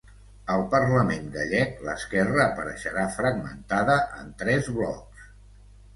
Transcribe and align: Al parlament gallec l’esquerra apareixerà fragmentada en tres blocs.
Al 0.53 0.61
parlament 0.71 1.27
gallec 1.35 1.83
l’esquerra 1.89 2.41
apareixerà 2.45 3.03
fragmentada 3.19 4.01
en 4.23 4.35
tres 4.41 4.75
blocs. 4.79 5.33